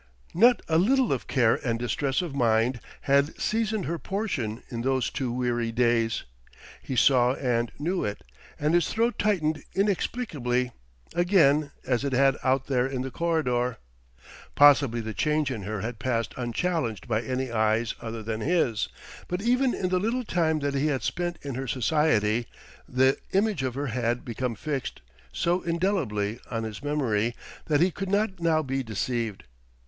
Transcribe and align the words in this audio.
Not 0.33 0.63
a 0.67 0.79
little 0.79 1.13
of 1.13 1.27
care 1.27 1.59
and 1.63 1.77
distress 1.77 2.23
of 2.23 2.33
mind 2.33 2.79
had 3.01 3.39
seasoned 3.39 3.85
her 3.85 3.99
portion 3.99 4.63
in 4.71 4.81
those 4.81 5.11
two 5.11 5.31
weary 5.31 5.71
days. 5.71 6.23
He 6.81 6.95
saw 6.95 7.35
and 7.35 7.71
knew 7.77 8.03
it; 8.03 8.23
and 8.59 8.73
his 8.73 8.87
throat 8.89 9.19
tightened 9.19 9.63
inexplicably, 9.75 10.71
again, 11.13 11.69
as 11.85 12.03
it 12.03 12.13
had 12.13 12.35
out 12.43 12.65
there 12.65 12.87
in 12.87 13.03
the 13.03 13.11
corridor. 13.11 13.77
Possibly 14.55 15.01
the 15.01 15.13
change 15.13 15.51
in 15.51 15.61
her 15.61 15.81
had 15.81 15.99
passed 15.99 16.33
unchallenged 16.35 17.07
by 17.07 17.21
any 17.21 17.51
eyes 17.51 17.93
other 18.01 18.23
than 18.23 18.41
his, 18.41 18.87
but 19.27 19.39
even 19.43 19.75
in 19.75 19.89
the 19.89 19.99
little 19.99 20.23
time 20.25 20.57
that 20.61 20.73
he 20.73 20.87
had 20.87 21.03
spent 21.03 21.37
in 21.43 21.53
her 21.53 21.67
society, 21.67 22.47
the 22.89 23.19
image 23.33 23.61
of 23.61 23.75
her 23.75 23.85
had 23.93 24.25
become 24.25 24.55
fixed 24.55 24.99
so 25.31 25.61
indelibly 25.61 26.39
on 26.49 26.63
his 26.63 26.81
memory, 26.83 27.35
that 27.67 27.81
he 27.81 27.91
could 27.91 28.09
not 28.09 28.39
now 28.39 28.63
be 28.63 28.81
deceived. 28.81 29.43